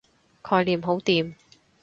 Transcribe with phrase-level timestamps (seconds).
[0.41, 1.35] 概念好掂